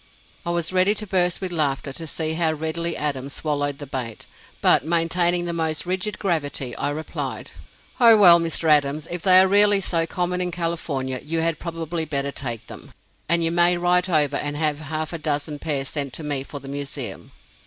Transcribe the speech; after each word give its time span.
I 0.47 0.49
was 0.49 0.73
ready 0.73 0.95
to 0.95 1.05
burst 1.05 1.41
with 1.41 1.51
laughter 1.51 1.93
to 1.93 2.07
see 2.07 2.33
how 2.33 2.53
readily 2.53 2.97
Adams 2.97 3.33
swallowed 3.33 3.77
the 3.77 3.85
bait, 3.85 4.25
but 4.59 4.83
maintaining 4.83 5.45
the 5.45 5.53
most 5.53 5.85
rigid 5.85 6.17
gravity, 6.17 6.75
I 6.75 6.89
replied: 6.89 7.51
"Oh 7.99 8.17
well, 8.17 8.39
Mr. 8.39 8.67
Adams, 8.67 9.07
if 9.11 9.21
they 9.21 9.37
are 9.37 9.47
really 9.47 9.79
so 9.79 10.07
common 10.07 10.41
in 10.41 10.49
California, 10.49 11.19
you 11.23 11.41
had 11.41 11.59
probably 11.59 12.05
better 12.05 12.31
take 12.31 12.65
them, 12.65 12.93
and 13.29 13.43
you 13.43 13.51
may 13.51 13.77
write 13.77 14.09
over 14.09 14.37
and 14.37 14.57
have 14.57 14.79
half 14.79 15.13
a 15.13 15.19
dozen 15.19 15.59
pairs 15.59 15.89
sent 15.89 16.13
to 16.13 16.23
me 16.23 16.41
for 16.43 16.59
the 16.59 16.67
Museum." 16.67 17.31